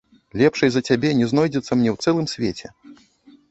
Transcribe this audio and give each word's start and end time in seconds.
Лепшай 0.41 0.71
за 0.75 0.81
цябе 0.87 1.11
не 1.19 1.27
знойдзецца 1.35 1.71
мне 1.83 1.89
ў 1.91 1.95
цэлым 2.03 2.27
свеце! 2.35 2.67